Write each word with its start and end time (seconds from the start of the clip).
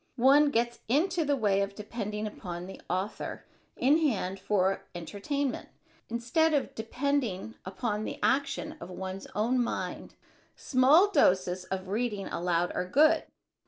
One 0.17 0.49
gets 0.49 0.79
into 0.87 1.23
the 1.23 1.35
way 1.35 1.61
of 1.61 1.75
depending 1.75 2.25
upon 2.25 2.65
the 2.65 2.81
author 2.89 3.45
in 3.77 3.99
hand 3.99 4.39
for 4.39 4.87
entertainment 4.95 5.69
instead 6.09 6.55
of 6.55 6.73
depending 6.73 7.53
upon 7.65 8.03
the 8.03 8.17
action 8.23 8.77
of 8.81 8.89
one's 8.89 9.27
own 9.35 9.61
mind. 9.63 10.15
Small 10.55 11.11
doses 11.11 11.65
of 11.65 11.87
reading 11.87 12.25
aloud 12.29 12.71
are 12.73 12.87
good. 12.87 13.25